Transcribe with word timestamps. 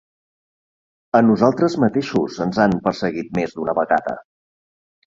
A 1.19 1.21
nosaltres 1.27 1.77
mateixos 1.85 2.41
ens 2.47 2.61
han 2.67 2.77
perseguit 2.89 3.31
més 3.41 3.57
d'una 3.61 3.79
vegada. 3.83 4.21